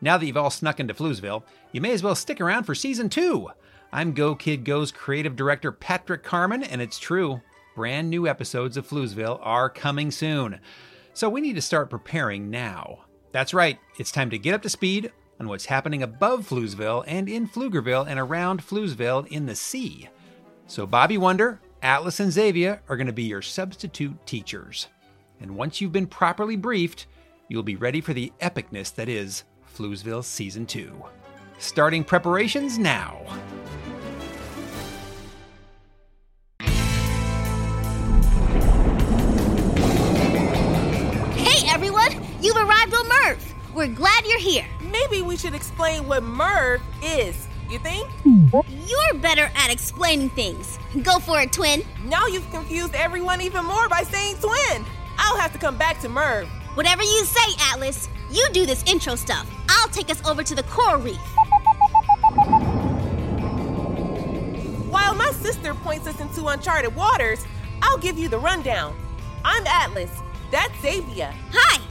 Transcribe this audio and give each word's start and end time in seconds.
now 0.00 0.18
that 0.18 0.26
you've 0.26 0.36
all 0.36 0.50
snuck 0.50 0.80
into 0.80 0.94
Floozeville, 0.94 1.42
you 1.72 1.80
may 1.80 1.92
as 1.92 2.02
well 2.02 2.14
stick 2.14 2.40
around 2.40 2.64
for 2.64 2.74
season 2.74 3.08
two. 3.08 3.50
I'm 3.92 4.12
Go 4.12 4.34
Kid 4.34 4.64
Go's 4.64 4.92
creative 4.92 5.36
director 5.36 5.72
Patrick 5.72 6.22
Carman, 6.22 6.62
and 6.62 6.82
it's 6.82 6.98
true, 6.98 7.40
brand 7.74 8.10
new 8.10 8.26
episodes 8.26 8.76
of 8.76 8.86
Floozeville 8.86 9.38
are 9.42 9.70
coming 9.70 10.10
soon. 10.10 10.60
So 11.14 11.28
we 11.28 11.40
need 11.40 11.54
to 11.54 11.62
start 11.62 11.90
preparing 11.90 12.50
now. 12.50 13.04
That's 13.32 13.54
right, 13.54 13.78
it's 13.98 14.12
time 14.12 14.30
to 14.30 14.38
get 14.38 14.54
up 14.54 14.62
to 14.62 14.68
speed 14.68 15.12
on 15.38 15.48
what's 15.48 15.66
happening 15.66 16.02
above 16.02 16.48
Floozeville 16.48 17.04
and 17.06 17.28
in 17.28 17.48
Pflugerville 17.48 18.06
and 18.08 18.18
around 18.18 18.62
Floozeville 18.62 19.26
in 19.28 19.46
the 19.46 19.54
sea. 19.54 20.08
So 20.66 20.86
Bobby 20.86 21.18
Wonder, 21.18 21.60
Atlas, 21.82 22.20
and 22.20 22.32
Zavia 22.32 22.80
are 22.88 22.96
going 22.96 23.06
to 23.06 23.12
be 23.12 23.24
your 23.24 23.42
substitute 23.42 24.26
teachers. 24.26 24.88
And 25.40 25.56
once 25.56 25.80
you've 25.80 25.92
been 25.92 26.06
properly 26.06 26.56
briefed, 26.56 27.06
you'll 27.48 27.62
be 27.62 27.76
ready 27.76 28.00
for 28.00 28.14
the 28.14 28.32
epicness 28.40 28.94
that 28.94 29.08
is 29.08 29.44
Floozeville 29.76 30.24
Season 30.24 30.64
2. 30.64 30.90
Starting 31.58 32.02
preparations 32.02 32.78
now. 32.78 33.20
Hey 41.34 41.68
everyone, 41.68 42.10
you've 42.40 42.56
arrived 42.56 42.94
on 42.94 43.06
Merv. 43.06 43.54
We're 43.74 43.88
glad 43.88 44.24
you're 44.24 44.38
here. 44.38 44.64
Maybe 44.80 45.20
we 45.20 45.36
should 45.36 45.54
explain 45.54 46.08
what 46.08 46.22
Merv 46.22 46.80
is. 47.02 47.46
You 47.68 47.78
think? 47.80 48.08
You're 48.24 49.20
better 49.20 49.50
at 49.54 49.70
explaining 49.70 50.30
things. 50.30 50.78
Go 51.02 51.18
for 51.18 51.40
it, 51.40 51.52
twin. 51.52 51.82
Now 52.04 52.26
you've 52.26 52.50
confused 52.50 52.94
everyone 52.94 53.42
even 53.42 53.66
more 53.66 53.90
by 53.90 54.04
saying 54.04 54.36
twin. 54.36 54.86
I'll 55.18 55.36
have 55.36 55.52
to 55.52 55.58
come 55.58 55.76
back 55.76 56.00
to 56.00 56.08
Merv. 56.08 56.48
Whatever 56.76 57.02
you 57.02 57.24
say, 57.24 57.52
Atlas. 57.72 58.08
You 58.30 58.48
do 58.52 58.66
this 58.66 58.82
intro 58.84 59.14
stuff. 59.14 59.48
I'll 59.68 59.88
take 59.88 60.10
us 60.10 60.24
over 60.26 60.42
to 60.42 60.54
the 60.54 60.62
coral 60.64 61.00
reef. 61.00 61.16
While 64.90 65.14
my 65.14 65.30
sister 65.32 65.74
points 65.74 66.06
us 66.06 66.20
into 66.20 66.46
uncharted 66.46 66.94
waters, 66.96 67.44
I'll 67.82 67.98
give 67.98 68.18
you 68.18 68.28
the 68.28 68.38
rundown. 68.38 68.96
I'm 69.44 69.66
Atlas. 69.66 70.10
That's 70.50 70.72
Zavia. 70.78 71.32
Hi. 71.52 71.82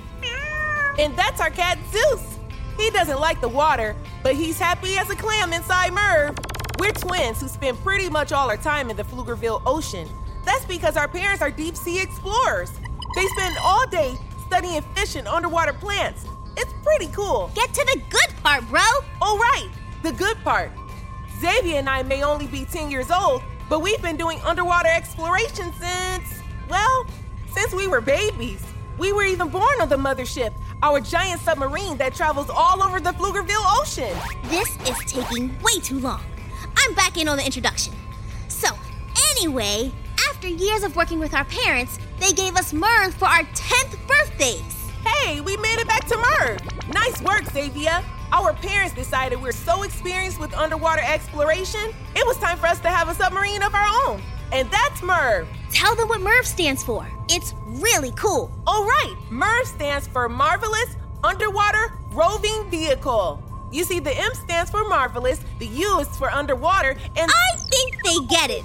And 1.00 1.16
that's 1.16 1.40
our 1.40 1.50
cat 1.50 1.78
Zeus. 1.92 2.40
He 2.78 2.90
doesn't 2.90 3.20
like 3.20 3.40
the 3.40 3.50
water, 3.50 3.96
but 4.24 4.36
he's 4.36 4.60
happy 4.60 4.98
as 4.98 5.10
a 5.10 5.16
clam 5.16 5.54
inside 5.54 5.94
Merv. 5.94 6.38
We're 6.78 6.92
twins 6.92 7.40
who 7.40 7.48
spend 7.48 7.78
pretty 7.80 8.10
much 8.10 8.34
all 8.34 8.50
our 8.50 8.58
time 8.58 8.90
in 8.90 8.98
the 8.98 9.04
Pflugerville 9.04 9.62
Ocean. 9.66 10.10
That's 10.44 10.66
because 10.66 10.98
our 10.98 11.08
parents 11.08 11.42
are 11.42 11.52
deep 11.52 11.78
sea 11.78 12.02
explorers. 12.02 12.72
They 13.16 13.26
spend 13.28 13.58
all 13.62 13.88
day 13.88 14.16
studying 14.46 14.82
fish 14.96 15.16
and 15.16 15.28
underwater 15.28 15.74
plants. 15.74 16.26
It's 16.58 16.74
pretty 16.84 17.08
cool. 17.08 17.52
Get 17.56 17.74
to 17.74 17.86
the 17.94 18.02
good 18.10 18.36
part, 18.44 18.68
bro. 18.70 18.82
All 19.22 19.38
right. 19.38 19.70
The 20.04 20.12
good 20.12 20.38
part. 20.44 20.72
Zavia 21.40 21.76
and 21.76 21.90
I 21.90 22.04
may 22.04 22.24
only 22.24 22.48
be 22.48 22.66
10 22.66 22.90
years 22.90 23.12
old, 23.12 23.44
but 23.70 23.82
we've 23.82 24.02
been 24.02 24.16
doing 24.16 24.40
underwater 24.42 24.90
exploration 24.90 25.74
since, 25.74 26.42
well, 26.70 27.06
since 27.54 27.74
we 27.74 27.88
were 27.88 28.02
babies. 28.02 28.64
We 28.98 29.12
were 29.12 29.24
even 29.24 29.50
born 29.50 29.82
on 29.82 29.90
the 29.90 29.98
mothership, 29.98 30.54
our 30.82 31.02
giant 31.02 31.42
submarine 31.42 31.98
that 31.98 32.16
travels 32.16 32.50
all 32.50 32.82
over 32.82 33.02
the 33.02 33.12
Pflugerville 33.12 33.82
Ocean. 33.82 34.16
This 34.46 34.70
is 34.88 35.12
taking 35.12 35.50
way 35.62 35.80
too 35.82 36.00
long. 36.00 36.24
I'm 36.78 36.94
back 36.94 37.18
in 37.18 37.28
on 37.28 37.38
the 37.38 37.46
introduction. 37.46 37.94
So, 38.48 38.70
anyway, 39.36 39.92
after 40.30 40.48
years 40.48 40.84
of 40.84 40.96
working 40.96 41.20
with 41.20 41.34
our 41.34 41.46
parents, 41.46 42.00
they 42.20 42.32
gave 42.32 42.56
us 42.56 42.74
Merv 42.74 43.14
for 43.14 43.26
our 43.26 43.44
10th 43.44 43.98
birthdays. 44.08 44.92
Hey, 45.06 45.42
we 45.42 45.58
made 45.58 45.80
it 45.80 45.88
back 45.88 46.06
to 46.06 46.18
Merv. 46.18 46.60
Nice 46.94 47.22
work, 47.22 47.44
Zavia. 47.44 48.04
Our 48.32 48.54
parents 48.54 48.96
decided 48.96 49.42
we're 49.42 49.52
so 49.52 49.84
experienced 49.84 50.40
with 50.40 50.54
underwater 50.56 51.02
exploration, 51.02 51.94
it 52.16 52.26
was 52.26 52.38
time 52.38 52.58
for 52.58 52.68
us 52.68 52.80
to 52.82 52.90
have 52.90 53.08
a 53.08 53.14
submarine 53.14 53.64
of 53.64 53.74
our 53.74 53.88
own. 54.08 54.22
And 54.52 54.70
that's 54.72 55.02
Merv. 55.04 55.48
Tell 55.72 55.96
them 55.96 56.08
what 56.08 56.22
Merv 56.22 56.46
stands 56.46 56.84
for. 56.84 57.08
It's 57.30 57.54
really 57.66 58.12
cool. 58.12 58.52
All 58.66 58.84
right, 58.86 59.16
Merv 59.30 59.66
stands 59.68 60.08
for 60.08 60.28
Marvelous 60.28 60.96
Underwater 61.24 61.94
Roving 62.12 62.70
Vehicle. 62.70 63.42
You 63.72 63.84
see, 63.84 64.00
the 64.00 64.16
M 64.16 64.34
stands 64.36 64.72
for 64.72 64.88
marvelous, 64.88 65.42
the 65.60 65.68
U 65.68 66.00
is 66.00 66.08
for 66.18 66.30
underwater, 66.32 66.96
and 67.18 67.32
I 67.32 67.58
think 67.58 68.04
they 68.04 68.26
get 68.28 68.50
it. 68.50 68.64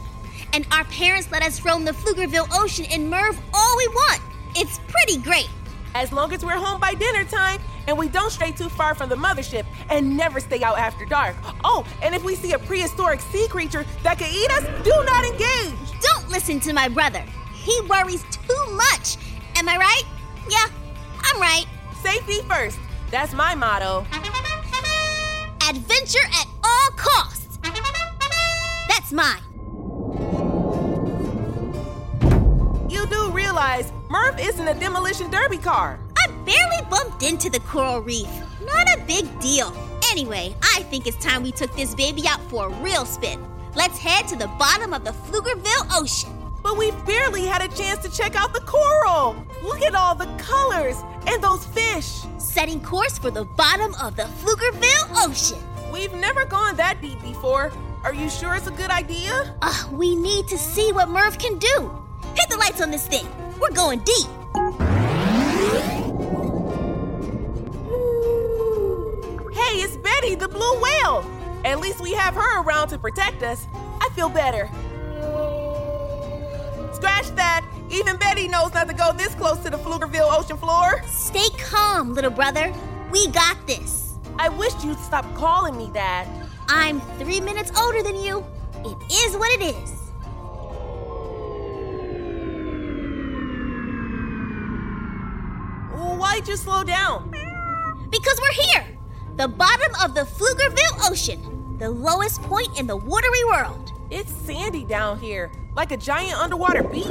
And 0.53 0.67
our 0.73 0.85
parents 0.85 1.31
let 1.31 1.43
us 1.43 1.65
roam 1.65 1.85
the 1.85 1.93
Pflugerville 1.93 2.49
Ocean 2.61 2.85
in 2.87 3.09
Merv 3.09 3.39
all 3.55 3.77
we 3.77 3.89
want. 3.89 4.21
It's 4.57 4.81
pretty 4.89 5.19
great. 5.19 5.49
As 5.95 6.13
long 6.13 6.33
as 6.33 6.45
we're 6.45 6.57
home 6.57 6.81
by 6.81 6.95
dinner 6.95 7.25
time 7.25 7.61
and 7.87 7.99
we 7.99 8.09
don't 8.09 8.31
stray 8.31 8.53
too 8.53 8.69
far 8.69 8.95
from 8.95 9.09
the 9.09 9.17
mothership 9.17 9.65
and 9.91 10.17
never 10.17 10.41
stay 10.41 10.63
out 10.63 10.79
after 10.79 11.05
dark. 11.05 11.37
Oh, 11.65 11.85
and 12.03 12.15
if 12.15 12.23
we 12.25 12.35
see 12.35 12.53
a 12.53 12.59
prehistoric 12.59 13.21
sea 13.21 13.49
creature 13.49 13.85
that 14.03 14.19
could 14.19 14.29
eat 14.29 14.51
us, 14.53 14.65
do 14.85 14.93
not 15.05 15.25
engage. 15.25 16.01
Don't 16.01 16.29
listen 16.29 16.61
to 16.61 16.73
my 16.73 16.89
brother. 16.89 17.25
He 17.55 17.81
worries 17.89 18.25
too 18.31 18.73
much. 18.73 19.17
Am 19.57 19.69
I 19.69 19.77
right? 19.77 20.03
Yeah, 20.49 20.67
I'm 21.23 21.41
right. 21.41 21.67
Safety 22.03 22.43
first. 22.43 22.79
That's 23.11 23.33
my 23.33 23.55
motto. 23.55 24.07
Adventure 25.69 26.27
at 26.33 26.47
all 26.65 26.91
costs. 26.97 27.59
That's 28.89 29.13
mine. 29.13 29.50
Merv 34.11 34.41
isn't 34.41 34.67
a 34.67 34.75
demolition 34.75 35.31
derby 35.31 35.57
car. 35.57 36.01
I 36.19 36.27
barely 36.45 36.91
bumped 36.91 37.23
into 37.23 37.49
the 37.49 37.61
coral 37.61 38.01
reef. 38.01 38.27
Not 38.61 38.89
a 38.99 39.05
big 39.07 39.39
deal. 39.39 39.73
Anyway, 40.11 40.53
I 40.75 40.83
think 40.91 41.07
it's 41.07 41.25
time 41.25 41.45
we 41.45 41.53
took 41.53 41.73
this 41.77 41.95
baby 41.95 42.27
out 42.27 42.43
for 42.51 42.67
a 42.67 42.83
real 42.83 43.05
spin. 43.05 43.41
Let's 43.77 43.99
head 43.99 44.27
to 44.27 44.37
the 44.37 44.49
bottom 44.59 44.93
of 44.93 45.05
the 45.05 45.13
Pflugerville 45.13 45.97
Ocean. 45.97 46.33
But 46.61 46.77
we 46.77 46.91
barely 47.07 47.47
had 47.47 47.63
a 47.63 47.73
chance 47.77 48.05
to 48.05 48.11
check 48.11 48.35
out 48.35 48.53
the 48.53 48.63
coral. 48.63 49.47
Look 49.63 49.81
at 49.83 49.95
all 49.95 50.17
the 50.17 50.27
colors 50.39 50.97
and 51.29 51.41
those 51.41 51.65
fish. 51.67 52.23
Setting 52.39 52.81
course 52.83 53.17
for 53.17 53.31
the 53.31 53.45
bottom 53.45 53.95
of 54.03 54.17
the 54.17 54.25
Pflugerville 54.25 55.25
Ocean. 55.25 55.63
We've 55.93 56.15
never 56.15 56.45
gone 56.47 56.75
that 56.79 57.01
deep 57.01 57.23
before. 57.23 57.71
Are 58.03 58.13
you 58.13 58.29
sure 58.29 58.57
it's 58.57 58.67
a 58.67 58.73
good 58.73 58.91
idea? 58.91 59.55
Uh, 59.63 59.85
we 59.93 60.17
need 60.17 60.49
to 60.49 60.59
see 60.59 60.91
what 60.91 61.09
Merv 61.09 61.39
can 61.39 61.59
do. 61.59 62.05
Hit 62.35 62.49
the 62.49 62.57
lights 62.57 62.81
on 62.81 62.91
this 62.91 63.07
thing. 63.07 63.29
We're 63.61 63.71
going 63.75 63.99
deep. 64.01 64.27
Hey, 69.53 69.83
it's 69.83 69.97
Betty, 69.99 70.35
the 70.35 70.49
blue 70.49 70.81
whale. 70.81 71.25
At 71.65 71.79
least 71.81 72.01
we 72.01 72.13
have 72.13 72.35
her 72.35 72.63
around 72.63 72.89
to 72.89 72.99
protect 72.99 73.43
us. 73.43 73.67
I 74.01 74.09
feel 74.15 74.31
better. 74.31 74.67
Scratch 76.95 77.29
that. 77.37 77.67
Even 77.91 78.17
Betty 78.17 78.49
knows 78.49 78.73
not 78.73 78.89
to 78.89 78.95
go 78.95 79.13
this 79.13 79.35
close 79.35 79.59
to 79.59 79.71
the 79.71 79.77
Pflugerville 79.77 80.33
ocean 80.39 80.57
floor. 80.57 81.03
Stay 81.07 81.49
calm, 81.59 82.15
little 82.15 82.31
brother. 82.31 82.73
We 83.11 83.29
got 83.29 83.67
this. 83.67 84.15
I 84.39 84.49
wish 84.49 84.73
you'd 84.83 84.99
stop 85.01 85.27
calling 85.35 85.77
me 85.77 85.91
that. 85.93 86.27
I'm 86.69 87.01
three 87.19 87.41
minutes 87.41 87.73
older 87.79 88.03
than 88.03 88.17
you. 88.17 88.45
It 88.85 88.97
is 89.13 89.37
what 89.37 89.51
it 89.61 89.75
is. 89.75 90.10
Why'd 96.31 96.47
you 96.47 96.57
slow 96.57 96.85
down? 96.85 97.29
Because 98.09 98.41
we're 98.41 98.63
here. 98.63 98.87
The 99.37 99.49
bottom 99.49 99.93
of 100.01 100.15
the 100.15 100.21
Pflugerville 100.21 101.11
Ocean. 101.11 101.77
The 101.79 101.91
lowest 101.91 102.41
point 102.43 102.79
in 102.79 102.87
the 102.87 102.97
watery 102.97 103.45
world. 103.47 103.93
It's 104.11 104.33
sandy 104.33 104.85
down 104.85 105.19
here, 105.19 105.51
like 105.75 105.91
a 105.91 105.97
giant 105.97 106.35
underwater 106.35 106.85
beach. 106.85 107.09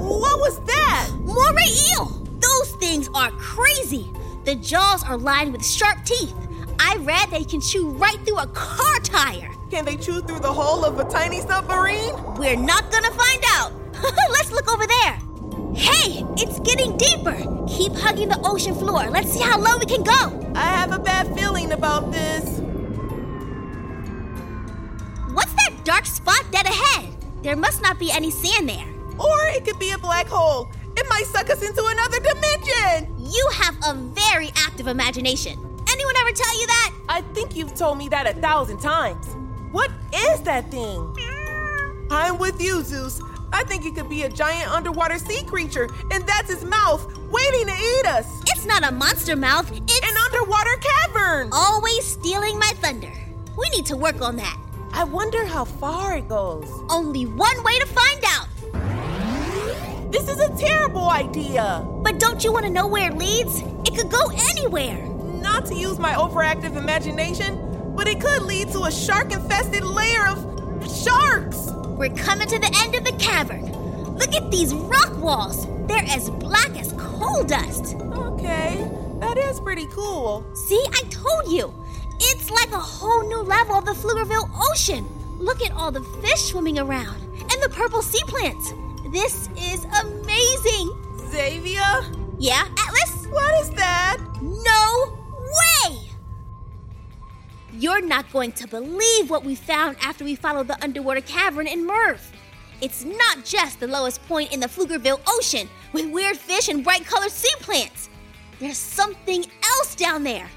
What 0.00 0.40
was 0.40 0.60
that? 0.60 1.10
Moray 1.20 1.68
eel! 1.92 2.06
Those 2.40 2.70
things 2.76 3.10
are 3.14 3.30
crazy. 3.32 4.10
The 4.44 4.54
jaws 4.54 5.04
are 5.04 5.18
lined 5.18 5.52
with 5.52 5.64
sharp 5.64 6.06
teeth. 6.06 6.34
I 6.78 6.96
read 7.00 7.30
they 7.30 7.44
can 7.44 7.60
chew 7.60 7.90
right 7.90 8.18
through 8.24 8.38
a 8.38 8.46
car 8.46 8.98
tire. 9.00 9.50
Can 9.70 9.84
they 9.84 9.98
chew 9.98 10.22
through 10.22 10.40
the 10.40 10.52
hull 10.52 10.86
of 10.86 10.98
a 10.98 11.04
tiny 11.04 11.42
submarine? 11.42 12.14
We're 12.38 12.56
not 12.56 12.90
gonna 12.90 13.10
find 13.10 13.44
out. 13.48 13.74
Let's 14.30 14.50
look 14.50 14.72
over 14.72 14.86
there. 14.86 14.93
Hey, 15.76 16.24
it's 16.36 16.60
getting 16.60 16.96
deeper. 16.96 17.36
Keep 17.68 17.94
hugging 17.94 18.28
the 18.28 18.40
ocean 18.44 18.74
floor. 18.74 19.10
Let's 19.10 19.32
see 19.32 19.40
how 19.40 19.58
low 19.58 19.76
we 19.78 19.86
can 19.86 20.04
go. 20.04 20.52
I 20.54 20.66
have 20.66 20.92
a 20.92 20.98
bad 20.98 21.34
feeling 21.36 21.72
about 21.72 22.12
this. 22.12 22.60
What's 25.32 25.52
that 25.54 25.72
dark 25.82 26.06
spot 26.06 26.44
dead 26.52 26.66
ahead? 26.66 27.12
There 27.42 27.56
must 27.56 27.82
not 27.82 27.98
be 27.98 28.12
any 28.12 28.30
sand 28.30 28.68
there. 28.68 28.86
Or 29.18 29.40
it 29.48 29.64
could 29.64 29.78
be 29.80 29.90
a 29.90 29.98
black 29.98 30.28
hole. 30.28 30.70
It 30.96 31.06
might 31.08 31.26
suck 31.26 31.50
us 31.50 31.60
into 31.62 31.84
another 31.84 32.18
dimension. 32.20 33.14
You 33.18 33.48
have 33.54 33.76
a 33.84 33.94
very 33.94 34.50
active 34.56 34.86
imagination. 34.86 35.58
Anyone 35.90 36.14
ever 36.18 36.32
tell 36.32 36.60
you 36.60 36.66
that? 36.68 36.94
I 37.08 37.20
think 37.34 37.56
you've 37.56 37.74
told 37.74 37.98
me 37.98 38.08
that 38.10 38.28
a 38.28 38.40
thousand 38.40 38.78
times. 38.78 39.26
What 39.72 39.90
is 40.14 40.40
that 40.42 40.70
thing? 40.70 41.00
Mm. 41.00 42.06
I'm 42.10 42.38
with 42.38 42.62
you, 42.62 42.82
Zeus. 42.82 43.20
I 43.54 43.62
think 43.62 43.86
it 43.86 43.94
could 43.94 44.08
be 44.08 44.24
a 44.24 44.28
giant 44.28 44.68
underwater 44.68 45.16
sea 45.16 45.44
creature, 45.44 45.88
and 46.10 46.26
that's 46.26 46.50
its 46.50 46.64
mouth, 46.64 47.06
waiting 47.28 47.68
to 47.68 47.72
eat 47.72 48.06
us. 48.06 48.42
It's 48.48 48.66
not 48.66 48.82
a 48.82 48.90
monster 48.90 49.36
mouth, 49.36 49.70
it's 49.70 50.00
an 50.00 50.16
underwater 50.26 50.76
cavern. 50.78 51.50
Always 51.52 52.04
stealing 52.04 52.58
my 52.58 52.72
thunder. 52.82 53.12
We 53.56 53.70
need 53.70 53.86
to 53.86 53.96
work 53.96 54.20
on 54.20 54.34
that. 54.36 54.58
I 54.92 55.04
wonder 55.04 55.46
how 55.46 55.66
far 55.66 56.16
it 56.16 56.28
goes. 56.28 56.68
Only 56.90 57.26
one 57.26 57.62
way 57.62 57.78
to 57.78 57.86
find 57.86 58.24
out. 58.26 58.48
This 60.10 60.28
is 60.28 60.40
a 60.40 60.56
terrible 60.56 61.08
idea. 61.08 61.86
But 62.02 62.18
don't 62.18 62.42
you 62.42 62.52
want 62.52 62.64
to 62.64 62.72
know 62.72 62.88
where 62.88 63.12
it 63.12 63.16
leads? 63.16 63.60
It 63.86 63.94
could 63.94 64.10
go 64.10 64.32
anywhere. 64.50 65.00
Not 65.40 65.66
to 65.66 65.76
use 65.76 66.00
my 66.00 66.14
overactive 66.14 66.76
imagination, 66.76 67.94
but 67.94 68.08
it 68.08 68.20
could 68.20 68.42
lead 68.42 68.72
to 68.72 68.84
a 68.84 68.90
shark 68.90 69.32
infested 69.32 69.84
layer 69.84 70.26
of 70.26 70.38
sharks. 70.90 71.73
We're 71.96 72.14
coming 72.16 72.48
to 72.48 72.58
the 72.58 72.72
end 72.82 72.96
of 72.96 73.04
the 73.04 73.12
cavern. 73.12 73.72
Look 74.16 74.34
at 74.34 74.50
these 74.50 74.74
rock 74.74 75.16
walls. 75.18 75.66
They're 75.86 76.04
as 76.08 76.28
black 76.28 76.70
as 76.78 76.92
coal 76.94 77.44
dust. 77.44 77.94
Okay, 77.94 78.90
that 79.20 79.38
is 79.38 79.60
pretty 79.60 79.86
cool. 79.86 80.44
See, 80.54 80.82
I 80.92 81.02
told 81.08 81.52
you. 81.52 81.72
It's 82.20 82.50
like 82.50 82.72
a 82.72 82.80
whole 82.80 83.26
new 83.28 83.42
level 83.42 83.76
of 83.76 83.84
the 83.84 83.92
Pflugerville 83.92 84.50
Ocean. 84.70 85.06
Look 85.38 85.62
at 85.62 85.72
all 85.72 85.92
the 85.92 86.02
fish 86.02 86.44
swimming 86.46 86.78
around 86.78 87.22
and 87.38 87.62
the 87.62 87.68
purple 87.70 88.02
sea 88.02 88.22
plants. 88.26 88.72
This 89.12 89.48
is 89.56 89.84
amazing. 89.84 90.90
Zavia? 91.30 92.04
Yeah, 92.38 92.66
Atlas? 92.76 93.26
What 93.28 93.60
is 93.60 93.70
that? 93.70 94.18
No! 94.42 95.23
You're 97.76 98.06
not 98.06 98.30
going 98.30 98.52
to 98.52 98.68
believe 98.68 99.30
what 99.30 99.44
we 99.44 99.56
found 99.56 99.96
after 100.00 100.24
we 100.24 100.36
followed 100.36 100.68
the 100.68 100.80
underwater 100.82 101.20
cavern 101.20 101.66
in 101.66 101.84
Merv. 101.84 102.20
It's 102.80 103.04
not 103.04 103.44
just 103.44 103.80
the 103.80 103.88
lowest 103.88 104.24
point 104.28 104.52
in 104.52 104.60
the 104.60 104.68
Pflugerville 104.68 105.20
Ocean 105.26 105.68
with 105.92 106.08
weird 106.12 106.36
fish 106.36 106.68
and 106.68 106.84
bright 106.84 107.04
colored 107.04 107.32
sea 107.32 107.52
plants. 107.58 108.08
There's 108.60 108.78
something 108.78 109.44
else 109.78 109.96
down 109.96 110.22
there. 110.22 110.48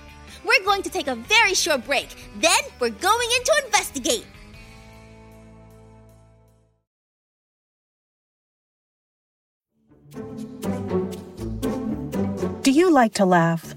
We're 0.46 0.64
going 0.64 0.84
to 0.84 0.92
take 0.92 1.08
a 1.08 1.16
very 1.16 1.56
short 1.56 1.86
break. 1.86 2.16
Then 2.40 2.60
we're 2.80 2.92
going 2.92 3.30
in 3.36 3.44
to 3.44 3.62
investigate. 3.66 4.28
Do 12.62 12.72
you 12.72 12.92
like 12.92 13.16
to 13.16 13.25
laugh? 13.25 13.76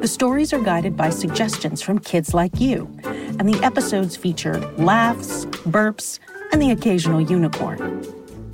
The 0.00 0.06
stories 0.06 0.52
are 0.52 0.60
guided 0.60 0.96
by 0.96 1.10
suggestions 1.10 1.82
from 1.82 1.98
kids 1.98 2.32
like 2.32 2.60
you, 2.60 2.88
and 3.04 3.48
the 3.48 3.58
episodes 3.64 4.16
feature 4.16 4.60
laughs, 4.76 5.44
burps, 5.66 6.20
and 6.52 6.62
the 6.62 6.70
occasional 6.70 7.20
unicorn. 7.20 8.04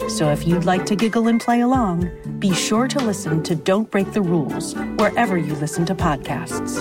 So 0.09 0.31
if 0.31 0.47
you'd 0.47 0.65
like 0.65 0.87
to 0.87 0.97
giggle 0.97 1.29
and 1.29 1.39
play 1.39 1.61
along, 1.61 2.11
be 2.39 2.55
sure 2.55 2.89
to 2.89 2.99
listen 2.99 3.43
to 3.43 3.55
Don't 3.55 3.91
Break 3.91 4.11
the 4.15 4.23
Rules 4.23 4.75
wherever 4.97 5.37
you 5.37 5.55
listen 5.57 5.85
to 5.85 5.95
podcasts. 5.95 6.81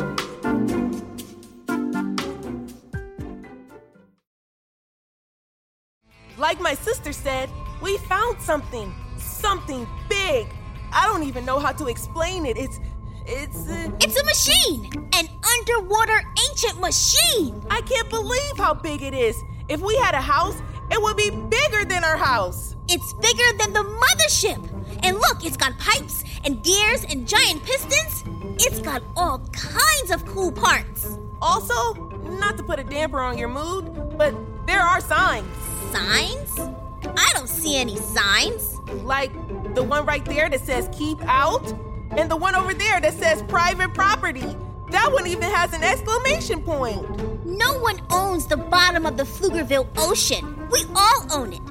Like 6.37 6.61
my 6.61 6.73
sister 6.73 7.11
said, 7.11 7.49
we 7.81 7.97
found 7.97 8.41
something. 8.41 8.93
Something 9.17 9.85
big. 10.07 10.47
I 10.93 11.05
don't 11.07 11.23
even 11.23 11.43
know 11.43 11.59
how 11.59 11.73
to 11.73 11.87
explain 11.87 12.45
it. 12.45 12.55
It's. 12.57 12.79
It's. 13.25 13.69
Uh, 13.69 13.91
it's 14.01 14.19
a 14.19 14.25
machine! 14.25 15.09
An 15.13 15.27
underwater 15.57 16.21
ancient 16.49 16.79
machine! 16.79 17.61
I 17.69 17.81
can't 17.81 18.09
believe 18.09 18.57
how 18.57 18.73
big 18.73 19.01
it 19.01 19.13
is. 19.13 19.41
If 19.69 19.81
we 19.81 19.95
had 19.97 20.13
a 20.13 20.21
house, 20.21 20.61
it 20.91 21.01
would 21.01 21.17
be 21.17 21.29
bigger 21.29 21.85
than 21.85 22.03
our 22.03 22.17
house. 22.17 22.75
It's 22.89 23.13
bigger 23.13 23.57
than 23.57 23.73
the 23.73 23.83
mothership. 23.83 24.61
And 25.03 25.17
look, 25.17 25.45
it's 25.45 25.57
got 25.57 25.77
pipes 25.79 26.23
and 26.43 26.63
gears 26.63 27.05
and 27.05 27.27
giant 27.27 27.63
pistons. 27.63 28.23
It's 28.59 28.79
got 28.79 29.01
all 29.15 29.39
kinds 29.53 30.11
of 30.11 30.25
cool 30.25 30.51
parts. 30.51 31.17
Also, 31.41 31.93
not 32.23 32.57
to 32.57 32.63
put 32.63 32.79
a 32.79 32.83
damper 32.83 33.19
on 33.19 33.37
your 33.37 33.47
mood, 33.47 34.17
but 34.17 34.35
there 34.67 34.81
are 34.81 35.01
signs. 35.01 35.47
Signs? 35.91 36.59
I 37.05 37.31
don't 37.33 37.49
see 37.49 37.77
any 37.77 37.97
signs. 37.97 38.79
Like 39.03 39.33
the 39.75 39.83
one 39.83 40.05
right 40.05 40.23
there 40.25 40.49
that 40.49 40.61
says 40.61 40.89
keep 40.91 41.19
out, 41.23 41.73
and 42.17 42.29
the 42.29 42.37
one 42.37 42.55
over 42.55 42.73
there 42.73 42.99
that 43.01 43.13
says 43.13 43.41
private 43.43 43.93
property. 43.93 44.55
That 44.91 45.11
one 45.11 45.25
even 45.27 45.43
has 45.43 45.73
an 45.73 45.83
exclamation 45.83 46.61
point. 46.61 47.45
No 47.45 47.79
one 47.79 47.99
owns 48.09 48.45
the 48.45 48.57
bottom 48.57 49.05
of 49.05 49.17
the 49.17 49.23
Pflugerville 49.23 49.87
Ocean. 49.97 50.67
We 50.69 50.85
all 50.95 51.27
own 51.31 51.53
it. 51.53 51.61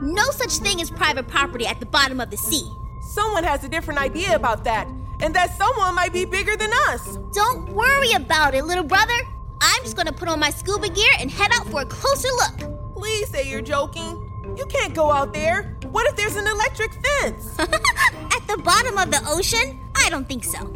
No 0.00 0.24
such 0.30 0.56
thing 0.58 0.80
as 0.80 0.90
private 0.90 1.28
property 1.28 1.66
at 1.66 1.78
the 1.78 1.86
bottom 1.86 2.20
of 2.20 2.30
the 2.30 2.36
sea. 2.38 2.70
Someone 3.02 3.44
has 3.44 3.64
a 3.64 3.68
different 3.68 4.00
idea 4.00 4.34
about 4.34 4.64
that, 4.64 4.86
and 5.20 5.34
that 5.34 5.56
someone 5.58 5.94
might 5.94 6.12
be 6.12 6.24
bigger 6.24 6.56
than 6.56 6.70
us. 6.88 7.18
Don't 7.32 7.70
worry 7.74 8.12
about 8.12 8.54
it, 8.54 8.64
little 8.64 8.84
brother. 8.84 9.12
I'm 9.60 9.82
just 9.82 9.96
gonna 9.96 10.12
put 10.12 10.28
on 10.28 10.40
my 10.40 10.50
scuba 10.50 10.88
gear 10.88 11.12
and 11.18 11.30
head 11.30 11.50
out 11.54 11.66
for 11.66 11.82
a 11.82 11.86
closer 11.86 12.28
look. 12.28 12.94
Please 12.94 13.28
say 13.28 13.48
you're 13.48 13.60
joking. 13.60 14.26
You 14.56 14.64
can't 14.66 14.94
go 14.94 15.10
out 15.10 15.34
there. 15.34 15.76
What 15.92 16.06
if 16.08 16.16
there's 16.16 16.36
an 16.36 16.46
electric 16.46 16.92
fence? 16.94 17.58
At 17.58 18.46
the 18.46 18.58
bottom 18.64 18.96
of 18.96 19.10
the 19.10 19.20
ocean? 19.26 19.80
I 19.96 20.08
don't 20.08 20.26
think 20.26 20.44
so. 20.44 20.66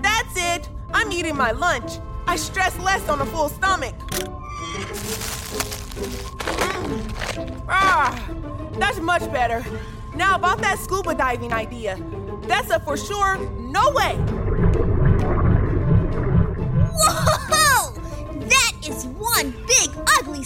That's 0.00 0.34
it. 0.36 0.68
I'm 0.92 1.12
eating 1.12 1.36
my 1.36 1.52
lunch. 1.52 1.98
I 2.26 2.36
stress 2.36 2.76
less 2.80 3.08
on 3.08 3.20
a 3.20 3.26
full 3.26 3.48
stomach. 3.48 3.94
Ah, 7.68 8.28
that's 8.78 8.98
much 8.98 9.30
better. 9.32 9.64
Now 10.14 10.34
about 10.34 10.58
that 10.58 10.78
scuba 10.78 11.14
diving 11.14 11.52
idea. 11.52 11.98
That's 12.42 12.70
a 12.70 12.80
for 12.80 12.96
sure 12.96 13.38
no 13.58 13.90
way. 13.90 14.16
Whoa! 16.98 17.92
That 18.40 18.72
is 18.82 19.06
one 19.06 19.54
big 19.66 19.90
ugly. 20.18 20.42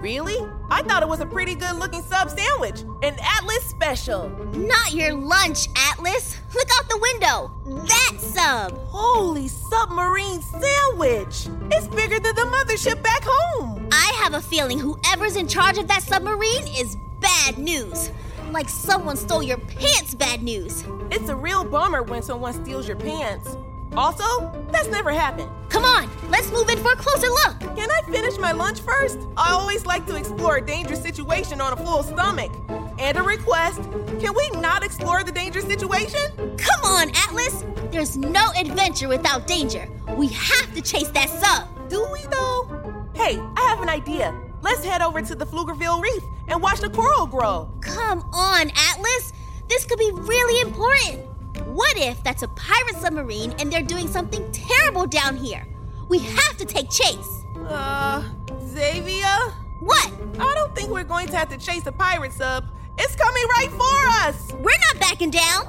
Really? 0.00 0.38
I 0.70 0.80
thought 0.82 1.02
it 1.02 1.08
was 1.08 1.20
a 1.20 1.26
pretty 1.26 1.54
good 1.54 1.76
looking 1.76 2.02
sub 2.02 2.30
sandwich. 2.30 2.80
An 3.02 3.14
Atlas 3.22 3.64
special. 3.64 4.30
Not 4.54 4.94
your 4.94 5.12
lunch, 5.12 5.68
Atlas. 5.76 6.38
Look 6.54 6.68
out 6.78 6.88
the 6.88 6.98
window. 6.98 7.52
That 7.86 8.16
sub. 8.18 8.78
Holy 8.86 9.46
submarine 9.48 10.40
sandwich. 10.40 11.48
It's 11.70 11.86
bigger 11.88 12.18
than 12.18 12.34
the 12.34 12.42
mothership 12.42 13.02
back 13.02 13.22
home. 13.24 13.88
I 13.92 14.12
have 14.22 14.32
a 14.32 14.40
feeling 14.40 14.78
whoever's 14.78 15.36
in 15.36 15.46
charge 15.46 15.76
of 15.76 15.86
that 15.88 16.02
submarine 16.02 16.66
is 16.68 16.96
bad 17.20 17.58
news. 17.58 18.10
Like 18.52 18.70
someone 18.70 19.16
stole 19.16 19.42
your 19.42 19.58
pants, 19.58 20.14
bad 20.14 20.42
news. 20.42 20.82
It's 21.10 21.28
a 21.28 21.36
real 21.36 21.62
bummer 21.62 22.02
when 22.02 22.22
someone 22.22 22.54
steals 22.54 22.88
your 22.88 22.96
pants. 22.96 23.54
Also, 23.96 24.52
that's 24.70 24.88
never 24.88 25.10
happened. 25.10 25.50
Come 25.68 25.84
on, 25.84 26.10
let's 26.30 26.50
move 26.52 26.68
in 26.68 26.78
for 26.78 26.92
a 26.92 26.96
closer 26.96 27.28
look. 27.28 27.76
Can 27.76 27.90
I 27.90 28.02
finish 28.10 28.38
my 28.38 28.52
lunch 28.52 28.80
first? 28.80 29.18
I 29.36 29.52
always 29.52 29.86
like 29.86 30.06
to 30.06 30.16
explore 30.16 30.56
a 30.58 30.66
dangerous 30.66 31.02
situation 31.02 31.60
on 31.60 31.72
a 31.72 31.76
full 31.76 32.02
stomach. 32.02 32.52
And 32.98 33.16
a 33.16 33.22
request 33.22 33.80
can 34.20 34.34
we 34.34 34.50
not 34.60 34.84
explore 34.84 35.24
the 35.24 35.32
dangerous 35.32 35.64
situation? 35.64 36.20
Come 36.58 36.84
on, 36.84 37.10
Atlas. 37.16 37.64
There's 37.90 38.16
no 38.16 38.50
adventure 38.56 39.08
without 39.08 39.46
danger. 39.46 39.88
We 40.16 40.28
have 40.28 40.74
to 40.74 40.82
chase 40.82 41.08
that 41.10 41.28
sub. 41.28 41.88
Do 41.88 42.06
we, 42.12 42.22
though? 42.30 43.06
Hey, 43.14 43.38
I 43.56 43.60
have 43.62 43.80
an 43.80 43.88
idea. 43.88 44.38
Let's 44.62 44.84
head 44.84 45.00
over 45.00 45.22
to 45.22 45.34
the 45.34 45.46
Pflugerville 45.46 46.02
Reef 46.02 46.22
and 46.48 46.60
watch 46.60 46.80
the 46.80 46.90
coral 46.90 47.26
grow. 47.26 47.72
Come 47.80 48.20
on, 48.32 48.70
Atlas. 48.90 49.32
This 49.68 49.86
could 49.86 49.98
be 49.98 50.10
really 50.12 50.60
important. 50.60 51.29
What 51.66 51.96
if 51.96 52.22
that's 52.22 52.42
a 52.42 52.48
pirate 52.48 52.96
submarine 52.96 53.52
and 53.58 53.72
they're 53.72 53.82
doing 53.82 54.08
something 54.08 54.50
terrible 54.52 55.06
down 55.06 55.36
here? 55.36 55.66
We 56.08 56.18
have 56.18 56.56
to 56.56 56.64
take 56.64 56.90
chase. 56.90 57.44
Uh, 57.68 58.22
Zavia? 58.62 59.52
What? 59.80 60.12
I 60.38 60.54
don't 60.54 60.74
think 60.74 60.90
we're 60.90 61.04
going 61.04 61.28
to 61.28 61.36
have 61.36 61.48
to 61.50 61.58
chase 61.58 61.86
a 61.86 61.92
pirate 61.92 62.32
sub. 62.32 62.64
It's 62.98 63.16
coming 63.16 63.44
right 63.56 63.70
for 63.70 64.08
us. 64.26 64.52
We're 64.52 64.78
not 64.92 65.00
backing 65.00 65.30
down. 65.30 65.64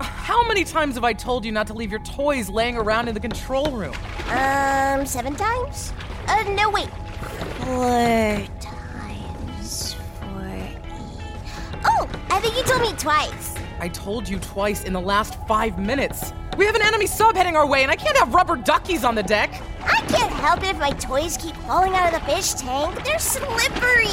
How 0.00 0.46
many 0.46 0.64
times 0.64 0.94
have 0.94 1.04
I 1.04 1.12
told 1.12 1.44
you 1.44 1.52
not 1.52 1.66
to 1.68 1.74
leave 1.74 1.90
your 1.90 2.02
toys 2.02 2.48
laying 2.48 2.76
around 2.76 3.08
in 3.08 3.14
the 3.14 3.20
control 3.20 3.70
room? 3.70 3.94
Um, 4.28 5.06
seven 5.06 5.34
times? 5.36 5.92
Uh, 6.26 6.42
no, 6.56 6.70
wait. 6.70 6.88
Four 7.64 8.53
me 12.84 12.92
twice. 12.98 13.54
I 13.80 13.88
told 13.88 14.28
you 14.28 14.38
twice 14.38 14.84
in 14.84 14.92
the 14.92 15.00
last 15.00 15.38
five 15.48 15.78
minutes. 15.78 16.32
We 16.58 16.66
have 16.66 16.74
an 16.74 16.82
enemy 16.82 17.06
sub 17.06 17.34
heading 17.34 17.56
our 17.56 17.66
way, 17.66 17.82
and 17.82 17.90
I 17.90 17.96
can't 17.96 18.16
have 18.18 18.34
rubber 18.34 18.56
duckies 18.56 19.04
on 19.04 19.14
the 19.14 19.22
deck. 19.22 19.50
I 19.82 20.00
can't 20.06 20.32
help 20.32 20.62
it 20.62 20.70
if 20.70 20.78
my 20.78 20.90
toys 20.90 21.36
keep 21.38 21.56
falling 21.68 21.94
out 21.94 22.12
of 22.12 22.20
the 22.20 22.26
fish 22.30 22.52
tank. 22.52 23.02
They're 23.04 23.18
slippery. 23.18 24.08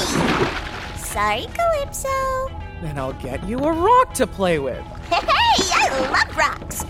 Sorry, 0.96 1.46
Calypso. 1.54 2.50
Then 2.80 2.98
I'll 2.98 3.12
get 3.14 3.46
you 3.46 3.58
a 3.58 3.72
rock 3.72 4.14
to 4.14 4.26
play 4.26 4.58
with. 4.58 4.82
Hey, 5.10 5.20
I 5.20 6.10
love 6.10 6.36
rocks. 6.36 6.84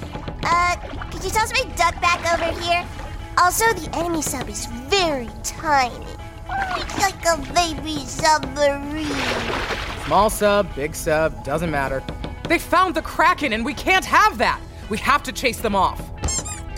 Uh, 0.45 0.77
could 1.11 1.25
you 1.25 1.31
toss 1.31 1.53
my 1.53 1.65
duck 1.75 2.01
back 2.01 2.21
over 2.33 2.61
here? 2.61 2.87
Also, 3.39 3.65
the 3.75 3.91
enemy 3.97 4.23
sub 4.23 4.49
is 4.49 4.67
very 4.67 5.29
tiny. 5.43 6.07
It's 6.77 6.99
like 6.99 7.25
a 7.27 7.39
baby 7.53 8.07
submarine. 8.07 9.92
Small 10.07 10.31
sub, 10.31 10.75
big 10.75 10.95
sub, 10.95 11.45
doesn't 11.45 11.71
matter. 11.71 12.03
They 12.49 12.59
found 12.59 12.95
the 12.95 13.03
Kraken, 13.03 13.53
and 13.53 13.65
we 13.65 13.73
can't 13.73 14.05
have 14.05 14.37
that. 14.39 14.61
We 14.91 14.99
have 14.99 15.23
to 15.23 15.33
chase 15.33 15.61
them 15.61 15.77
off. 15.77 16.03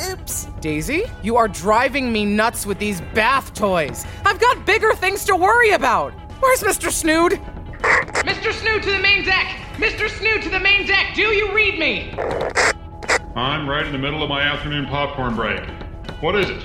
Oops. 0.09 0.47
Daisy, 0.61 1.05
you 1.23 1.37
are 1.37 1.49
driving 1.49 2.13
me 2.13 2.27
nuts 2.27 2.67
with 2.67 2.79
these 2.79 3.01
bath 3.15 3.55
toys. 3.55 4.05
I've 4.25 4.39
got 4.39 4.67
bigger 4.67 4.95
things 4.95 5.25
to 5.25 5.37
worry 5.37 5.71
about. 5.71 6.13
Where's 6.41 6.61
Mr. 6.61 6.91
Snood? 6.91 7.41
Mr. 7.81 8.53
Snood 8.53 8.83
to 8.83 8.93
the 8.93 8.99
main 8.99 9.25
deck! 9.25 9.47
Mr. 9.77 10.09
Snood 10.09 10.43
to 10.43 10.51
the 10.51 10.61
main 10.61 10.87
deck! 10.87 11.15
Do 11.15 11.23
you 11.23 11.53
read 11.55 11.79
me? 11.79 12.15
I'm 13.35 13.69
right 13.69 13.87
in 13.87 13.93
the 13.93 13.99
middle 13.99 14.23
of 14.23 14.29
my 14.29 14.43
afternoon 14.43 14.87
popcorn 14.87 15.35
break. 15.35 15.63
What 16.21 16.37
is 16.37 16.51
it? 16.51 16.65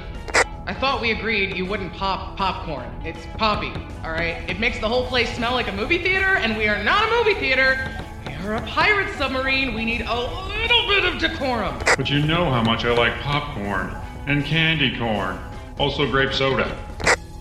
I 0.69 0.73
thought 0.75 1.01
we 1.01 1.09
agreed 1.09 1.57
you 1.57 1.65
wouldn't 1.65 1.93
pop 1.93 2.37
popcorn. 2.37 2.91
It's 3.03 3.25
poppy, 3.39 3.73
alright? 4.05 4.47
It 4.47 4.59
makes 4.59 4.77
the 4.77 4.87
whole 4.87 5.07
place 5.07 5.35
smell 5.35 5.53
like 5.53 5.67
a 5.67 5.71
movie 5.71 5.97
theater, 5.97 6.35
and 6.35 6.55
we 6.55 6.67
are 6.67 6.83
not 6.83 7.11
a 7.11 7.15
movie 7.15 7.33
theater. 7.39 7.89
We 8.27 8.33
are 8.45 8.57
a 8.57 8.61
pirate 8.67 9.11
submarine. 9.17 9.73
We 9.73 9.83
need 9.83 10.01
a 10.01 10.15
little 10.15 10.87
bit 10.87 11.05
of 11.05 11.17
decorum. 11.17 11.75
But 11.97 12.11
you 12.11 12.23
know 12.23 12.51
how 12.51 12.61
much 12.61 12.85
I 12.85 12.93
like 12.93 13.15
popcorn 13.15 13.97
and 14.27 14.45
candy 14.45 14.95
corn. 14.95 15.39
Also 15.79 16.05
grape 16.05 16.33
soda. 16.33 16.77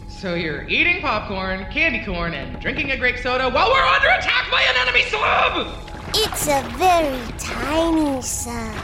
So 0.08 0.32
you're 0.32 0.66
eating 0.66 1.02
popcorn, 1.02 1.66
candy 1.70 2.02
corn, 2.06 2.32
and 2.32 2.58
drinking 2.62 2.92
a 2.92 2.96
grape 2.96 3.18
soda 3.18 3.50
while 3.50 3.68
we're 3.68 3.82
under 3.82 4.08
attack 4.08 4.50
by 4.50 4.62
an 4.62 4.74
enemy 4.74 5.02
sub! 5.02 5.68
It's 6.14 6.48
a 6.48 6.62
very 6.78 7.32
tiny 7.36 8.22
sub. 8.22 8.74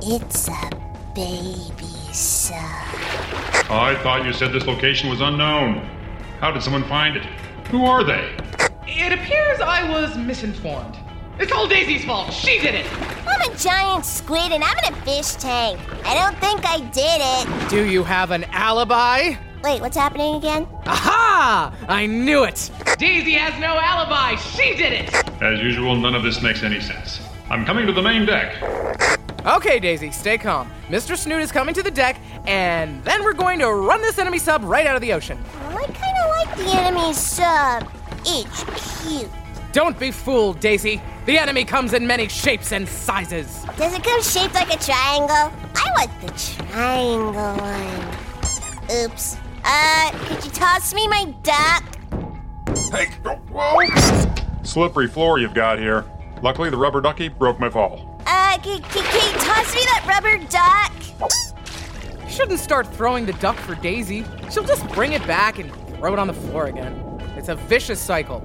It's 0.00 0.46
a 0.46 0.70
baby 1.12 2.12
sub. 2.12 3.23
Oh, 3.70 3.78
I 3.78 3.94
thought 4.02 4.26
you 4.26 4.32
said 4.34 4.52
this 4.52 4.66
location 4.66 5.08
was 5.08 5.22
unknown. 5.22 5.76
How 6.38 6.50
did 6.50 6.62
someone 6.62 6.84
find 6.84 7.16
it? 7.16 7.24
Who 7.70 7.86
are 7.86 8.04
they? 8.04 8.36
It 8.86 9.10
appears 9.10 9.58
I 9.58 9.88
was 9.88 10.18
misinformed. 10.18 10.98
It's 11.38 11.50
all 11.50 11.66
Daisy's 11.66 12.04
fault. 12.04 12.30
She 12.30 12.58
did 12.58 12.74
it. 12.74 12.86
I'm 13.26 13.50
a 13.50 13.56
giant 13.56 14.04
squid 14.04 14.52
and 14.52 14.62
I'm 14.62 14.76
in 14.78 14.92
a 14.92 14.96
fish 15.06 15.32
tank. 15.36 15.80
I 16.04 16.14
don't 16.14 16.38
think 16.40 16.60
I 16.66 16.80
did 16.90 17.20
it. 17.22 17.70
Do 17.70 17.90
you 17.90 18.04
have 18.04 18.32
an 18.32 18.44
alibi? 18.52 19.34
Wait, 19.62 19.80
what's 19.80 19.96
happening 19.96 20.34
again? 20.34 20.68
Aha! 20.84 21.74
I 21.88 22.04
knew 22.04 22.44
it! 22.44 22.70
Daisy 22.98 23.32
has 23.32 23.58
no 23.58 23.78
alibi. 23.78 24.36
She 24.36 24.76
did 24.76 24.92
it. 24.92 25.14
As 25.42 25.58
usual, 25.58 25.96
none 25.96 26.14
of 26.14 26.22
this 26.22 26.42
makes 26.42 26.62
any 26.62 26.80
sense. 26.80 27.18
I'm 27.48 27.64
coming 27.64 27.86
to 27.86 27.92
the 27.94 28.02
main 28.02 28.26
deck. 28.26 28.52
Okay, 29.44 29.78
Daisy, 29.78 30.10
stay 30.10 30.38
calm. 30.38 30.70
Mr. 30.88 31.18
Snoot 31.18 31.42
is 31.42 31.52
coming 31.52 31.74
to 31.74 31.82
the 31.82 31.90
deck, 31.90 32.18
and 32.46 33.04
then 33.04 33.22
we're 33.22 33.34
going 33.34 33.58
to 33.58 33.70
run 33.70 34.00
this 34.00 34.18
enemy 34.18 34.38
sub 34.38 34.64
right 34.64 34.86
out 34.86 34.96
of 34.96 35.02
the 35.02 35.12
ocean. 35.12 35.38
I 35.68 35.84
kind 35.84 36.16
of 36.18 36.30
like 36.30 36.56
the 36.56 36.80
enemy 36.80 37.12
sub. 37.12 37.90
It's 38.24 39.02
cute. 39.06 39.30
Don't 39.72 39.98
be 39.98 40.10
fooled, 40.10 40.60
Daisy. 40.60 41.02
The 41.26 41.36
enemy 41.36 41.64
comes 41.64 41.92
in 41.92 42.06
many 42.06 42.26
shapes 42.28 42.72
and 42.72 42.88
sizes. 42.88 43.64
Does 43.76 43.92
it 43.92 44.02
come 44.02 44.22
shaped 44.22 44.54
like 44.54 44.72
a 44.72 44.78
triangle? 44.78 45.52
I 45.74 45.90
want 45.98 46.20
the 46.22 46.32
triangle 46.72 47.56
one. 47.56 49.04
Oops. 49.04 49.36
Uh, 49.62 50.10
could 50.26 50.44
you 50.44 50.50
toss 50.52 50.94
me 50.94 51.06
my 51.06 51.34
duck? 51.42 51.82
Hey, 52.90 53.06
whoa! 53.50 54.62
Slippery 54.62 55.08
floor 55.08 55.38
you've 55.38 55.54
got 55.54 55.78
here. 55.78 56.06
Luckily, 56.40 56.70
the 56.70 56.76
rubber 56.76 57.00
ducky 57.00 57.28
broke 57.28 57.58
my 57.58 57.68
fall. 57.68 58.03
Can, 58.64 58.80
can, 58.80 59.04
can 59.04 59.34
you 59.34 59.40
toss 59.40 59.74
me 59.74 59.82
that 59.84 60.06
rubber 60.08 60.38
duck? 60.48 60.90
You 62.24 62.30
shouldn't 62.30 62.58
start 62.58 62.86
throwing 62.86 63.26
the 63.26 63.34
duck 63.34 63.56
for 63.56 63.74
Daisy. 63.74 64.24
She'll 64.50 64.64
just 64.64 64.88
bring 64.94 65.12
it 65.12 65.20
back 65.26 65.58
and 65.58 65.70
throw 65.98 66.14
it 66.14 66.18
on 66.18 66.28
the 66.28 66.32
floor 66.32 66.64
again. 66.68 66.94
It's 67.36 67.50
a 67.50 67.56
vicious 67.56 68.00
cycle. 68.00 68.40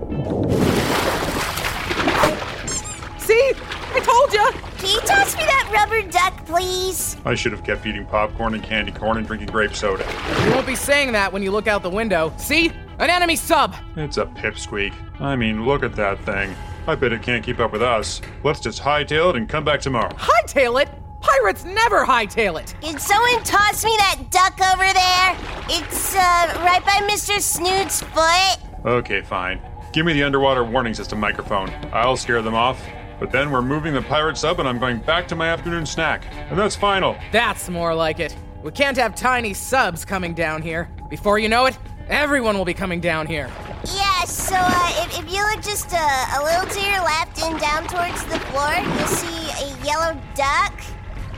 See? 3.18 3.54
I 3.92 4.02
told 4.04 4.34
ya! 4.34 4.52
Can 4.80 4.90
you 4.90 5.00
toss 5.08 5.38
me 5.38 5.44
that 5.44 5.70
rubber 5.72 6.02
duck, 6.12 6.46
please? 6.46 7.16
I 7.24 7.34
should 7.34 7.54
have 7.54 7.64
kept 7.64 7.86
eating 7.86 8.06
popcorn 8.06 8.54
and 8.56 8.62
candy 8.62 8.92
corn 8.92 9.16
and 9.16 9.26
drinking 9.26 9.48
grape 9.48 9.74
soda. 9.74 10.06
You 10.44 10.52
won't 10.52 10.68
be 10.68 10.76
saying 10.76 11.14
that 11.14 11.32
when 11.32 11.44
you 11.44 11.52
look 11.52 11.68
out 11.68 11.82
the 11.82 11.90
window. 11.90 12.34
See? 12.36 12.74
An 13.00 13.10
enemy 13.10 13.38
sub! 13.38 13.75
It's 13.96 14.18
a 14.18 14.25
pipsqueak. 14.25 14.94
I 15.22 15.38
mean, 15.38 15.65
look 15.65 15.84
at 15.84 15.96
that 15.96 16.20
thing. 16.25 16.53
I 16.86 16.96
bet 16.96 17.13
it 17.13 17.22
can't 17.22 17.41
keep 17.41 17.60
up 17.60 17.72
with 17.72 17.82
us. 17.82 18.20
Let's 18.44 18.60
just 18.60 18.82
hightail 18.82 19.29
it 19.29 19.38
and 19.38 19.48
come 19.48 19.63
back 19.63 19.79
tomorrow. 19.79 20.10
Hightail 20.15 20.82
it? 20.82 20.89
Pirates 21.22 21.63
never 21.63 22.06
hightail 22.06 22.62
it! 22.62 22.75
Can 22.82 23.00
someone 23.00 23.41
toss 23.46 23.86
me 23.86 23.96
that 24.00 24.20
duck 24.32 24.60
over 24.74 24.84
there? 24.94 25.38
It's, 25.70 26.13
uh, 26.13 26.62
right 26.65 26.84
by 26.86 27.08
Mr. 27.10 27.39
Snood's 27.39 28.01
foot. 28.01 28.86
Okay, 28.86 29.22
fine. 29.22 29.62
Give 29.94 30.06
me 30.06 30.12
the 30.12 30.24
underwater 30.24 30.65
warning 30.65 30.94
system 30.94 31.22
microphone. 31.22 31.70
I'll 31.94 32.18
scare 32.18 32.41
them 32.41 32.53
off. 32.53 32.86
But 33.18 33.32
then 33.32 33.50
we're 33.50 33.62
moving 33.62 33.94
the 33.94 34.01
pirate 34.01 34.38
sub 34.38 34.60
and 34.60 34.68
I'm 34.68 34.77
going 34.79 35.00
back 35.00 35.25
to 35.29 35.36
my 35.36 35.48
afternoon 35.48 35.86
snack. 35.86 36.25
And 36.50 36.60
that's 36.60 36.75
final. 36.75 37.15
That's 37.32 37.70
more 37.70 37.96
like 37.96 38.20
it. 38.20 38.36
We 38.62 38.72
can't 38.72 38.98
have 38.98 39.15
tiny 39.15 39.53
subs 39.53 40.03
coming 40.03 40.34
down 40.34 40.62
here. 40.62 40.89
Before 41.10 41.39
you 41.39 41.48
know 41.50 41.65
it, 41.65 41.77
everyone 42.10 42.58
will 42.58 42.66
be 42.66 42.74
coming 42.74 43.00
down 43.00 43.28
here. 43.28 43.50
Yeah, 43.86 44.24
so 44.25 44.56
uh, 44.58 45.04
if, 45.04 45.20
if 45.20 45.34
you 45.34 45.42
look 45.44 45.62
just 45.63 45.94
uh, 45.94 46.38
a 46.38 46.44
little 46.44 46.68
to 46.68 46.82
your 46.82 47.01
left 47.04 47.42
and 47.42 47.60
down 47.60 47.88
towards 47.88 48.24
the 48.25 48.39
floor, 48.50 48.74
you'll 48.75 49.08
see 49.08 49.51
a 49.63 49.86
yellow 49.86 50.20
duck? 50.36 50.74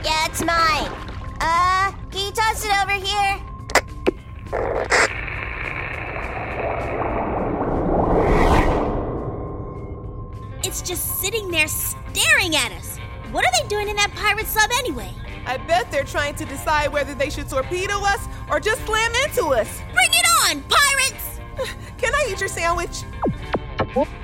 Yeah, 0.02 0.26
it's 0.26 0.42
mine. 0.42 0.90
Uh, 1.40 1.92
can 2.10 2.26
you 2.26 2.32
toss 2.32 2.64
it 2.64 2.72
over 2.82 2.92
here? 2.92 3.40
It's 10.64 10.82
just 10.82 11.20
sitting 11.20 11.50
there 11.50 11.68
staring 11.68 12.56
at 12.56 12.72
us. 12.72 12.98
What 13.30 13.44
are 13.44 13.50
they 13.60 13.68
doing 13.68 13.88
in 13.88 13.96
that 13.96 14.12
pirate 14.14 14.46
sub 14.46 14.70
anyway? 14.78 15.12
I 15.44 15.56
bet 15.56 15.90
they're 15.90 16.04
trying 16.04 16.34
to 16.36 16.44
decide 16.44 16.92
whether 16.92 17.14
they 17.14 17.28
should 17.28 17.48
torpedo 17.48 17.98
us 18.04 18.28
or 18.48 18.60
just 18.60 18.84
slam 18.86 19.12
into 19.26 19.46
us. 19.46 19.80
Bring 19.92 20.10
it 20.10 20.21
on, 20.52 20.62
pirates! 20.68 21.40
Can 21.98 22.14
I 22.14 22.28
eat 22.30 22.40
your 22.40 22.48
sandwich? 22.48 23.04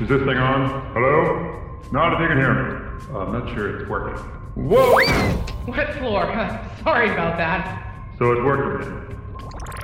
Is 0.00 0.08
this 0.08 0.22
thing 0.22 0.38
on? 0.38 0.92
Hello? 0.92 1.60
Not 1.90 2.14
if 2.14 2.20
you 2.20 2.28
can 2.28 2.38
hear 2.38 2.54
me. 2.54 3.04
Uh, 3.12 3.18
I'm 3.20 3.32
not 3.32 3.54
sure 3.54 3.78
it's 3.80 3.88
working. 3.88 4.22
Whoa! 4.54 4.94
Wet 5.66 5.96
floor. 5.98 6.26
Sorry 6.82 7.10
about 7.10 7.36
that. 7.38 7.94
So 8.18 8.32
it's 8.32 8.42
working. 8.44 9.16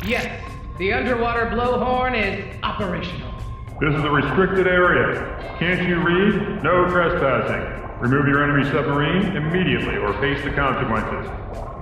Yes, 0.07 0.43
the 0.79 0.93
underwater 0.93 1.47
blowhorn 1.47 2.15
is 2.15 2.57
operational. 2.63 3.33
This 3.81 3.95
is 3.95 4.05
a 4.05 4.11
restricted 4.11 4.67
area. 4.67 5.57
Can't 5.59 5.89
you 5.89 5.97
read? 6.03 6.63
No 6.63 6.87
trespassing. 6.89 8.01
Remove 8.01 8.27
your 8.27 8.43
enemy 8.45 8.71
submarine 8.71 9.37
immediately 9.37 9.97
or 9.97 10.13
face 10.21 10.43
the 10.45 10.51
consequences. 10.51 11.31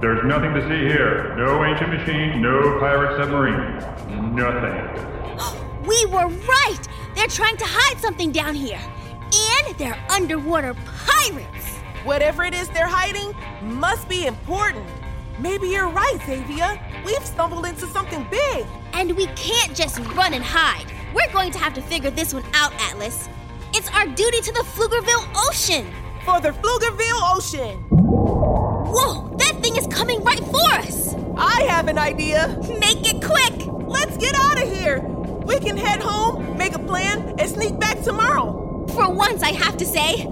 There's 0.02 0.24
nothing 0.24 0.52
to 0.54 0.62
see 0.62 0.80
here. 0.80 1.32
No 1.36 1.64
ancient 1.64 1.90
machine, 1.90 2.42
no 2.42 2.76
pirate 2.80 3.16
submarine. 3.16 4.34
Nothing. 4.34 5.86
we 5.86 6.04
were 6.06 6.26
right! 6.26 6.80
They're 7.14 7.28
trying 7.28 7.56
to 7.58 7.64
hide 7.64 8.00
something 8.00 8.32
down 8.32 8.56
here. 8.56 8.80
And 9.14 9.78
they're 9.78 10.04
underwater 10.10 10.74
pirates. 11.06 11.76
Whatever 12.02 12.42
it 12.42 12.52
is 12.52 12.68
they're 12.70 12.88
hiding 12.88 13.32
must 13.62 14.08
be 14.08 14.26
important. 14.26 14.88
Maybe 15.38 15.68
you're 15.68 15.88
right, 15.88 16.18
Zavia. 16.22 16.82
We've 17.04 17.24
stumbled 17.24 17.64
into 17.64 17.86
something 17.86 18.26
big. 18.28 18.66
And 18.94 19.16
we 19.16 19.26
can't 19.36 19.72
just 19.72 20.00
run 20.16 20.34
and 20.34 20.42
hide. 20.42 20.86
We're 21.14 21.32
going 21.32 21.52
to 21.52 21.60
have 21.60 21.74
to 21.74 21.80
figure 21.80 22.10
this 22.10 22.34
one 22.34 22.44
out, 22.54 22.72
Atlas. 22.90 23.28
It's 23.72 23.88
our 23.90 24.06
duty 24.06 24.40
to 24.40 24.52
the 24.52 24.64
Pflugerville 24.64 25.28
Ocean. 25.48 25.86
For 26.24 26.40
the 26.40 26.50
Pflugerville 26.50 27.36
Ocean. 27.36 28.01
Whoa, 28.94 29.34
that 29.38 29.58
thing 29.62 29.76
is 29.76 29.86
coming 29.86 30.22
right 30.22 30.38
for 30.38 30.70
us. 30.72 31.14
I 31.38 31.62
have 31.62 31.88
an 31.88 31.96
idea. 31.96 32.48
Make 32.78 33.10
it 33.10 33.22
quick. 33.22 33.66
Let's 33.88 34.18
get 34.18 34.34
out 34.34 34.62
of 34.62 34.70
here. 34.70 35.00
We 35.00 35.58
can 35.60 35.78
head 35.78 36.02
home, 36.02 36.58
make 36.58 36.74
a 36.74 36.78
plan, 36.78 37.34
and 37.38 37.48
sneak 37.48 37.80
back 37.80 38.02
tomorrow. 38.02 38.86
For 38.94 39.10
once, 39.10 39.42
I 39.42 39.52
have 39.52 39.78
to 39.78 39.86
say, 39.86 40.28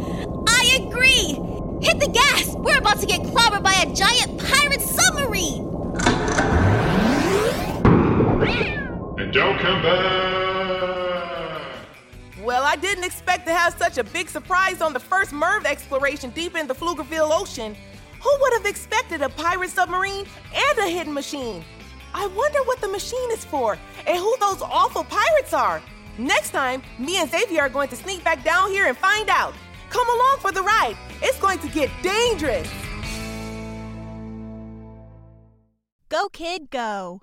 I 0.47 0.79
agree. 0.79 1.39
Hit 1.81 2.01
the 2.01 2.11
gas. 2.13 2.55
We're 2.55 2.77
about 2.77 3.01
to 3.01 3.07
get 3.07 3.23
clobbered 3.23 3.63
by 3.63 3.73
a 3.73 3.95
giant 3.95 4.39
pirate 4.39 4.83
submarine. 4.83 5.65
And 9.19 9.33
don't 9.33 9.59
come 9.59 9.81
back. 9.81 11.01
Well, 12.43 12.65
I 12.65 12.77
didn't 12.77 13.05
expect 13.05 13.47
to 13.47 13.55
have 13.55 13.73
such 13.79 13.97
a 13.97 14.05
big 14.05 14.29
surprise 14.29 14.83
on 14.83 14.93
the 14.93 15.01
first 15.01 15.31
MERV 15.31 15.65
exploration 15.65 16.29
deep 16.31 16.57
in 16.57 16.67
the 16.67 16.75
Pflugerville 16.75 17.31
Ocean. 17.33 17.75
Who 18.23 18.37
would 18.41 18.53
have 18.55 18.67
expected 18.67 19.23
a 19.23 19.29
pirate 19.29 19.71
submarine 19.71 20.27
and 20.55 20.79
a 20.79 20.89
hidden 20.89 21.15
machine? 21.15 21.65
I 22.13 22.27
wonder 22.27 22.63
what 22.65 22.81
the 22.81 22.89
machine 22.89 23.31
is 23.31 23.45
for 23.45 23.79
and 24.07 24.19
who 24.19 24.37
those 24.41 24.61
awful 24.63 25.05
pirates 25.05 25.55
are. 25.55 25.81
Next 26.19 26.51
time, 26.51 26.83
me 26.99 27.19
and 27.19 27.31
Zavia 27.31 27.61
are 27.61 27.69
going 27.69 27.89
to 27.89 27.97
sneak 27.97 28.23
back 28.23 28.45
down 28.45 28.71
here 28.71 28.87
and 28.87 28.97
find 28.97 29.31
out. 29.31 29.55
Come 29.89 30.09
along 30.09 30.39
for 30.41 30.53
the 30.53 30.63
ride. 30.63 30.97
It's 31.23 31.39
going 31.41 31.59
to 31.61 31.69
get 31.69 31.91
dangerous. 32.03 32.71
Go, 36.09 36.29
kid, 36.29 36.71
go. 36.71 37.23